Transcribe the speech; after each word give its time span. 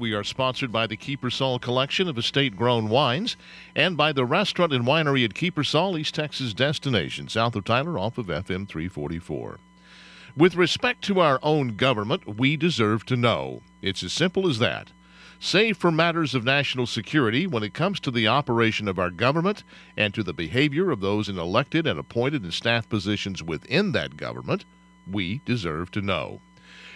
We 0.00 0.14
are 0.14 0.24
sponsored 0.24 0.72
by 0.72 0.86
the 0.86 0.96
Kiepersol 0.96 1.60
Collection 1.60 2.08
of 2.08 2.16
estate 2.16 2.56
grown 2.56 2.88
wines 2.88 3.36
and 3.76 3.98
by 3.98 4.14
the 4.14 4.24
restaurant 4.24 4.72
and 4.72 4.86
winery 4.86 5.26
at 5.26 5.34
Kiepersol, 5.34 6.00
East 6.00 6.14
Texas 6.14 6.54
destination, 6.54 7.28
south 7.28 7.54
of 7.54 7.64
Tyler, 7.64 7.98
off 7.98 8.16
of 8.16 8.28
FM 8.28 8.66
344. 8.66 9.60
With 10.34 10.54
respect 10.54 11.02
to 11.04 11.20
our 11.20 11.38
own 11.42 11.76
government, 11.76 12.38
we 12.38 12.56
deserve 12.56 13.04
to 13.06 13.16
know. 13.16 13.60
It's 13.82 14.02
as 14.02 14.14
simple 14.14 14.48
as 14.48 14.58
that. 14.58 14.90
Save 15.38 15.76
for 15.76 15.90
matters 15.90 16.34
of 16.34 16.44
national 16.44 16.86
security, 16.86 17.46
when 17.46 17.62
it 17.62 17.74
comes 17.74 18.00
to 18.00 18.10
the 18.10 18.26
operation 18.26 18.88
of 18.88 18.98
our 18.98 19.10
government 19.10 19.64
and 19.98 20.14
to 20.14 20.22
the 20.22 20.32
behavior 20.32 20.90
of 20.90 21.00
those 21.00 21.28
in 21.28 21.38
elected 21.38 21.86
and 21.86 22.00
appointed 22.00 22.42
and 22.42 22.54
staff 22.54 22.88
positions 22.88 23.42
within 23.42 23.92
that 23.92 24.16
government, 24.16 24.64
we 25.06 25.42
deserve 25.44 25.90
to 25.90 26.00
know. 26.00 26.40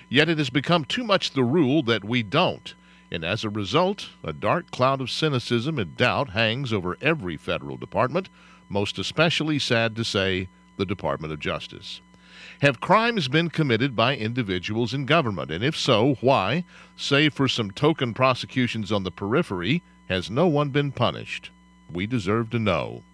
Yet 0.08 0.30
it 0.30 0.38
has 0.38 0.48
become 0.48 0.86
too 0.86 1.04
much 1.04 1.32
the 1.32 1.44
rule 1.44 1.82
that 1.82 2.02
we 2.02 2.22
don't 2.22 2.74
and 3.14 3.24
as 3.24 3.44
a 3.44 3.48
result, 3.48 4.08
a 4.24 4.32
dark 4.32 4.72
cloud 4.72 5.00
of 5.00 5.08
cynicism 5.08 5.78
and 5.78 5.96
doubt 5.96 6.30
hangs 6.30 6.72
over 6.72 6.98
every 7.00 7.36
federal 7.36 7.76
department, 7.76 8.28
most 8.68 8.98
especially 8.98 9.56
sad 9.56 9.94
to 9.94 10.04
say, 10.04 10.48
the 10.78 10.84
Department 10.84 11.32
of 11.32 11.38
Justice. 11.38 12.00
Have 12.60 12.80
crimes 12.80 13.28
been 13.28 13.50
committed 13.50 13.94
by 13.94 14.16
individuals 14.16 14.92
in 14.92 15.06
government? 15.06 15.52
And 15.52 15.62
if 15.62 15.76
so, 15.76 16.16
why, 16.20 16.64
save 16.96 17.34
for 17.34 17.46
some 17.46 17.70
token 17.70 18.14
prosecutions 18.14 18.90
on 18.90 19.04
the 19.04 19.12
periphery, 19.12 19.82
has 20.08 20.28
no 20.28 20.48
one 20.48 20.70
been 20.70 20.90
punished? 20.90 21.50
We 21.92 22.06
deserve 22.06 22.50
to 22.50 22.58
know. 22.58 23.04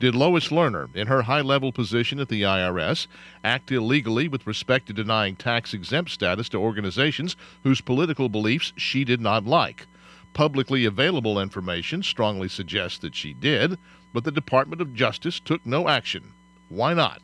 Did 0.00 0.14
Lois 0.14 0.48
Lerner, 0.50 0.94
in 0.94 1.08
her 1.08 1.22
high 1.22 1.40
level 1.40 1.72
position 1.72 2.20
at 2.20 2.28
the 2.28 2.42
IRS, 2.42 3.08
act 3.42 3.72
illegally 3.72 4.28
with 4.28 4.46
respect 4.46 4.86
to 4.86 4.92
denying 4.92 5.34
tax 5.34 5.74
exempt 5.74 6.12
status 6.12 6.48
to 6.50 6.58
organizations 6.58 7.34
whose 7.64 7.80
political 7.80 8.28
beliefs 8.28 8.72
she 8.76 9.02
did 9.02 9.20
not 9.20 9.44
like? 9.44 9.86
Publicly 10.34 10.84
available 10.84 11.40
information 11.40 12.04
strongly 12.04 12.48
suggests 12.48 12.98
that 12.98 13.16
she 13.16 13.32
did, 13.32 13.76
but 14.14 14.22
the 14.22 14.30
Department 14.30 14.80
of 14.80 14.94
Justice 14.94 15.40
took 15.40 15.66
no 15.66 15.88
action. 15.88 16.32
Why 16.68 16.94
not? 16.94 17.22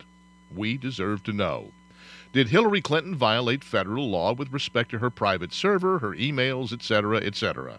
We 0.52 0.76
deserve 0.76 1.22
to 1.24 1.32
know. 1.32 1.70
Did 2.32 2.48
Hillary 2.48 2.80
Clinton 2.80 3.14
violate 3.14 3.62
federal 3.62 4.10
law 4.10 4.32
with 4.32 4.52
respect 4.52 4.90
to 4.90 4.98
her 4.98 5.10
private 5.10 5.52
server, 5.52 6.00
her 6.00 6.10
emails, 6.10 6.72
etc., 6.72 7.18
etc.? 7.18 7.78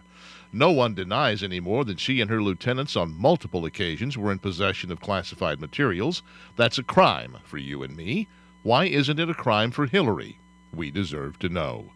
No 0.58 0.72
one 0.72 0.94
denies 0.94 1.44
anymore 1.44 1.84
that 1.84 2.00
she 2.00 2.22
and 2.22 2.30
her 2.30 2.42
lieutenants 2.42 2.95
on 2.95 3.20
multiple 3.20 3.66
occasions 3.66 4.17
were 4.17 4.31
in 4.31 4.39
possession 4.39 4.89
of 4.89 5.02
classified 5.02 5.59
materials. 5.59 6.23
That's 6.56 6.78
a 6.78 6.84
crime 6.84 7.39
for 7.44 7.58
you 7.58 7.84
and 7.84 7.94
me. 7.94 8.30
Why 8.64 8.86
isn't 8.86 9.20
it 9.20 9.30
a 9.30 9.34
crime 9.34 9.72
for 9.72 9.86
Hillary? 9.86 10.39
We 10.73 10.92
deserve 10.92 11.38
to 11.39 11.50
know. 11.50 11.92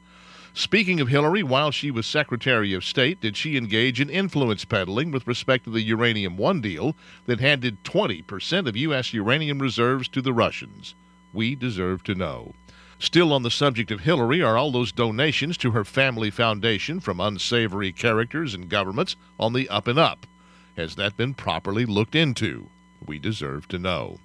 Speaking 0.54 1.00
of 1.00 1.08
Hillary, 1.08 1.42
while 1.42 1.72
she 1.72 1.90
was 1.90 2.06
Secretary 2.06 2.74
of 2.74 2.84
State, 2.84 3.22
did 3.22 3.38
she 3.38 3.56
engage 3.56 4.02
in 4.02 4.10
influence 4.10 4.66
peddling 4.66 5.10
with 5.12 5.26
respect 5.26 5.64
to 5.64 5.70
the 5.70 5.84
Uranium 5.84 6.36
One 6.36 6.60
deal 6.60 6.98
that 7.28 7.40
handed 7.40 7.86
20% 7.86 8.68
of 8.68 8.76
U.S. 8.76 9.14
uranium 9.14 9.60
reserves 9.60 10.10
to 10.10 10.22
the 10.22 10.34
Russians? 10.34 10.96
We 11.32 11.56
deserve 11.56 12.04
to 12.04 12.14
know. 12.14 12.56
Still 13.02 13.31
on 13.31 13.44
the 13.44 13.50
subject 13.50 13.92
of 13.92 14.02
Hillary 14.02 14.42
are 14.42 14.58
all 14.58 14.72
those 14.72 14.92
donations 14.92 15.58
to 15.59 15.72
her 15.72 15.86
family 15.86 16.30
foundation 16.30 17.00
from 17.00 17.22
unsavory 17.22 17.94
characters 17.94 18.53
and 18.53 18.67
governments 18.67 19.16
on 19.39 19.53
the 19.53 19.69
up 19.69 19.88
and 19.88 19.97
up. 19.97 20.28
Has 20.75 20.95
that 20.95 21.16
been 21.16 21.33
properly 21.33 21.86
looked 21.86 22.14
into? 22.14 22.70
We 23.05 23.17
deserve 23.17 23.70
to 23.70 23.80
know. 23.80 24.20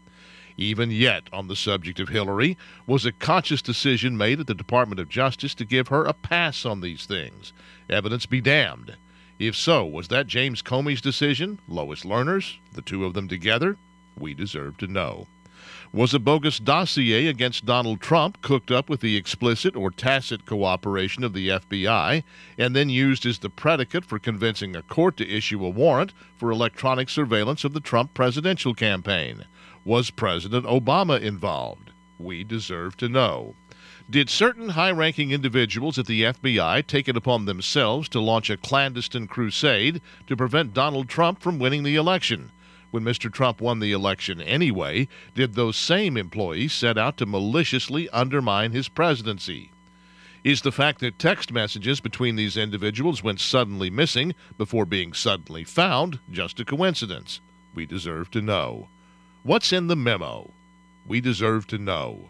Even 0.57 0.91
yet, 0.91 1.29
on 1.33 1.47
the 1.47 1.55
subject 1.55 2.01
of 2.01 2.09
Hillary, 2.09 2.59
was 2.85 3.07
a 3.07 3.13
conscious 3.13 3.63
decision 3.63 4.17
made 4.17 4.41
at 4.41 4.49
the 4.49 4.55
Department 4.55 5.01
of 5.01 5.09
Justice 5.09 5.55
to 5.55 5.65
give 5.65 5.89
her 5.89 6.05
a 6.05 6.13
pass 6.13 6.67
on 6.67 6.81
these 6.81 7.07
things? 7.07 7.53
Evidence 7.89 8.27
be 8.27 8.41
damned. 8.41 8.97
If 9.39 9.55
so, 9.55 9.85
was 9.85 10.09
that 10.09 10.27
James 10.27 10.63
Comey's 10.63 11.01
decision? 11.01 11.61
Lois 11.69 12.05
Lerner's? 12.05 12.59
The 12.73 12.83
two 12.83 13.05
of 13.05 13.15
them 13.15 13.29
together? 13.29 13.77
We 14.19 14.35
deserve 14.35 14.79
to 14.79 14.89
know. 14.89 15.29
Was 15.95 16.13
a 16.13 16.19
bogus 16.19 16.59
dossier 16.59 17.29
against 17.29 17.67
Donald 17.67 18.01
Trump 18.01 18.43
cooked 18.43 18.73
up 18.73 18.91
with 18.91 19.01
the 19.01 19.17
explicit 19.17 19.77
or 19.77 19.93
tacit 19.93 20.45
cooperation 20.45 21.23
of 21.23 21.35
the 21.35 21.51
FBI 21.51 22.25
and 22.59 22.75
then 22.75 22.89
used 22.89 23.25
as 23.25 23.39
the 23.39 23.49
predicate 23.49 24.05
for 24.05 24.19
convincing 24.19 24.75
a 24.75 24.83
court 24.83 25.17
to 25.19 25.31
issue 25.31 25.65
a 25.65 25.69
warrant 25.69 26.13
for 26.37 26.51
electronic 26.51 27.09
surveillance 27.09 27.63
of 27.63 27.75
the 27.75 27.81
Trump 27.81 28.13
presidential 28.13 28.75
campaign? 28.75 29.45
Was 29.85 30.11
President 30.11 30.67
Obama 30.67 31.21
involved? 31.21 31.93
We 32.19 32.43
deserve 32.43 32.97
to 32.97 33.09
know. 33.09 33.55
Did 34.11 34.29
certain 34.29 34.71
high 34.71 34.91
ranking 34.91 35.31
individuals 35.31 35.97
at 35.97 36.07
the 36.07 36.23
FBI 36.25 36.89
take 36.89 37.09
it 37.09 37.17
upon 37.17 37.45
themselves 37.45 38.09
to 38.09 38.21
launch 38.21 38.51
a 38.51 38.57
clandestine 38.57 39.29
crusade 39.29 40.01
to 40.27 40.37
prevent 40.37 40.75
Donald 40.75 41.09
Trump 41.09 41.41
from 41.41 41.61
winning 41.61 41.85
the 41.85 41.95
election? 41.95 42.51
When 42.95 43.03
Mr. 43.03 43.29
Trump 43.29 43.61
won 43.61 43.81
the 43.81 43.91
election 43.91 44.41
anyway, 44.41 45.09
did 45.35 45.55
those 45.55 45.77
same 45.77 46.17
employees 46.17 46.73
set 46.73 46.97
out 46.97 47.17
to 47.17 47.27
maliciously 47.27 48.09
undermine 48.11 48.71
his 48.71 48.89
presidency? 48.89 49.73
Is 50.45 50.61
the 50.61 50.71
fact 50.71 51.01
that 51.01 51.19
text 51.19 51.51
messages 51.51 51.99
between 51.99 52.37
these 52.37 52.57
individuals 52.57 53.21
went 53.21 53.41
suddenly 53.41 53.91
missing 53.91 54.33
before 54.57 54.87
being 54.87 55.13
suddenly 55.13 55.65
found 55.65 56.21
just 56.31 56.61
a 56.61 56.65
coincidence? 56.65 57.41
We 57.75 57.85
deserve 57.85 58.31
to 58.31 58.41
know. 58.41 58.87
What's 59.43 59.73
in 59.73 59.89
the 59.89 59.97
memo? 59.97 60.53
We 61.05 61.21
deserve 61.21 61.67
to 61.69 61.79
know. 61.79 62.29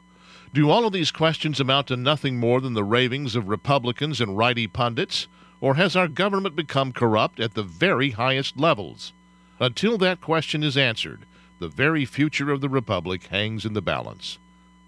Do 0.55 0.71
all 0.71 0.87
of 0.87 0.95
these 0.95 1.11
questions 1.11 1.61
amount 1.61 1.89
to 1.89 1.97
nothing 1.99 2.39
more 2.39 2.63
than 2.63 2.73
the 2.73 2.85
ravings 2.85 3.37
of 3.37 3.51
Republicans 3.51 4.19
and 4.19 4.39
righty 4.39 4.67
pundits? 4.67 5.29
Or 5.61 5.75
has 5.75 5.95
our 5.95 6.09
government 6.09 6.57
become 6.57 6.95
corrupt 6.95 7.39
at 7.39 7.53
the 7.53 7.63
very 7.63 8.13
highest 8.13 8.57
levels? 8.59 9.13
Until 9.61 9.99
that 9.99 10.21
question 10.21 10.63
is 10.63 10.77
answered, 10.77 11.27
the 11.61 11.69
very 11.69 12.05
future 12.05 12.51
of 12.51 12.61
the 12.61 12.69
Republic 12.69 13.27
hangs 13.27 13.65
in 13.65 13.73
the 13.73 13.83
balance. 13.83 14.39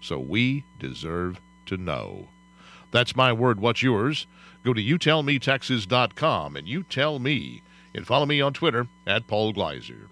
So 0.01 0.19
we 0.19 0.63
deserve 0.79 1.39
to 1.67 1.77
know. 1.77 2.27
That's 2.91 3.15
my 3.15 3.33
word. 3.33 3.59
What's 3.59 3.83
yours? 3.83 4.27
Go 4.63 4.73
to 4.73 4.81
youtellmetexas.com 4.81 6.55
and 6.55 6.67
you 6.67 6.83
tell 6.83 7.19
me. 7.19 7.61
And 7.95 8.05
follow 8.05 8.25
me 8.25 8.41
on 8.41 8.53
Twitter 8.53 8.87
at 9.07 9.27
Paul 9.27 9.53
Gleiser. 9.53 10.09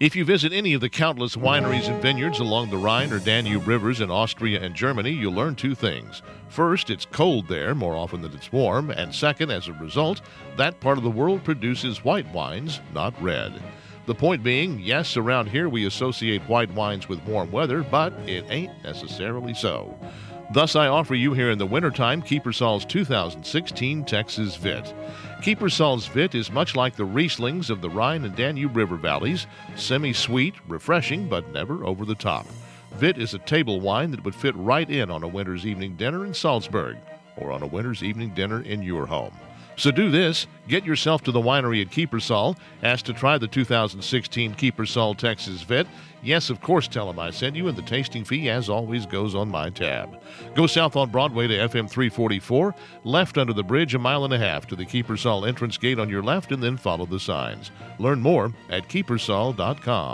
If 0.00 0.16
you 0.16 0.24
visit 0.24 0.52
any 0.52 0.74
of 0.74 0.80
the 0.80 0.88
countless 0.88 1.36
wineries 1.36 1.88
and 1.88 2.02
vineyards 2.02 2.40
along 2.40 2.70
the 2.70 2.76
Rhine 2.76 3.12
or 3.12 3.20
Danube 3.20 3.68
rivers 3.68 4.00
in 4.00 4.10
Austria 4.10 4.60
and 4.60 4.74
Germany, 4.74 5.10
you'll 5.10 5.34
learn 5.34 5.54
two 5.54 5.76
things. 5.76 6.20
First, 6.48 6.90
it's 6.90 7.04
cold 7.04 7.46
there 7.46 7.76
more 7.76 7.94
often 7.94 8.20
than 8.20 8.32
it's 8.32 8.50
warm, 8.50 8.90
and 8.90 9.14
second, 9.14 9.52
as 9.52 9.68
a 9.68 9.72
result, 9.74 10.20
that 10.56 10.80
part 10.80 10.98
of 10.98 11.04
the 11.04 11.10
world 11.10 11.44
produces 11.44 12.04
white 12.04 12.28
wines, 12.32 12.80
not 12.92 13.14
red. 13.22 13.62
The 14.06 14.16
point 14.16 14.42
being, 14.42 14.80
yes, 14.80 15.16
around 15.16 15.48
here 15.48 15.68
we 15.68 15.86
associate 15.86 16.42
white 16.42 16.72
wines 16.72 17.08
with 17.08 17.24
warm 17.24 17.52
weather, 17.52 17.84
but 17.84 18.12
it 18.28 18.44
ain't 18.48 18.82
necessarily 18.82 19.54
so. 19.54 19.96
Thus, 20.54 20.76
I 20.76 20.86
offer 20.86 21.16
you 21.16 21.32
here 21.32 21.50
in 21.50 21.58
the 21.58 21.66
wintertime 21.66 22.22
Kiepersol's 22.22 22.84
2016 22.84 24.04
Texas 24.04 24.54
Vit. 24.54 24.94
Kiepersol's 25.42 26.06
Vit 26.06 26.36
is 26.36 26.52
much 26.52 26.76
like 26.76 26.94
the 26.94 27.04
Rieslings 27.04 27.70
of 27.70 27.80
the 27.80 27.90
Rhine 27.90 28.24
and 28.24 28.36
Danube 28.36 28.76
River 28.76 28.94
valleys, 28.94 29.48
semi 29.74 30.12
sweet, 30.12 30.54
refreshing, 30.68 31.28
but 31.28 31.50
never 31.50 31.84
over 31.84 32.04
the 32.04 32.14
top. 32.14 32.46
Vit 32.92 33.18
is 33.18 33.34
a 33.34 33.38
table 33.40 33.80
wine 33.80 34.12
that 34.12 34.24
would 34.24 34.36
fit 34.36 34.54
right 34.54 34.88
in 34.88 35.10
on 35.10 35.24
a 35.24 35.28
winter's 35.28 35.66
evening 35.66 35.96
dinner 35.96 36.24
in 36.24 36.32
Salzburg 36.32 36.98
or 37.36 37.50
on 37.50 37.64
a 37.64 37.66
winter's 37.66 38.04
evening 38.04 38.32
dinner 38.32 38.62
in 38.62 38.80
your 38.80 39.06
home. 39.06 39.36
So 39.76 39.90
do 39.90 40.10
this 40.10 40.46
get 40.66 40.84
yourself 40.84 41.22
to 41.22 41.32
the 41.32 41.40
winery 41.40 41.82
at 41.82 41.90
Kiepersol, 41.90 42.56
ask 42.82 43.04
to 43.04 43.12
try 43.12 43.36
the 43.36 43.48
2016 43.48 44.54
Kiepersol 44.54 45.16
Texas 45.16 45.62
Vit. 45.62 45.86
Yes, 46.22 46.48
of 46.48 46.62
course, 46.62 46.88
tell 46.88 47.06
them 47.06 47.18
I 47.18 47.30
sent 47.30 47.54
you, 47.54 47.68
and 47.68 47.76
the 47.76 47.82
tasting 47.82 48.24
fee, 48.24 48.48
as 48.48 48.70
always, 48.70 49.04
goes 49.04 49.34
on 49.34 49.50
my 49.50 49.68
tab. 49.68 50.22
Go 50.54 50.66
south 50.66 50.96
on 50.96 51.10
Broadway 51.10 51.46
to 51.48 51.54
FM 51.68 51.90
344, 51.90 52.74
left 53.04 53.36
under 53.36 53.52
the 53.52 53.62
bridge 53.62 53.94
a 53.94 53.98
mile 53.98 54.24
and 54.24 54.32
a 54.32 54.38
half 54.38 54.66
to 54.68 54.76
the 54.76 54.86
Kiepersol 54.86 55.46
entrance 55.46 55.76
gate 55.76 55.98
on 55.98 56.08
your 56.08 56.22
left, 56.22 56.50
and 56.50 56.62
then 56.62 56.78
follow 56.78 57.04
the 57.04 57.20
signs. 57.20 57.70
Learn 57.98 58.20
more 58.20 58.54
at 58.70 58.88
kiepersol.com. 58.88 60.12